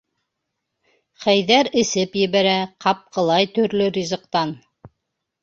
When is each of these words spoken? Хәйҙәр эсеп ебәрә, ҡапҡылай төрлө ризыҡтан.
Хәйҙәр 1.25 1.69
эсеп 1.81 2.17
ебәрә, 2.21 2.57
ҡапҡылай 2.87 3.51
төрлө 3.59 3.93
ризыҡтан. 4.01 4.57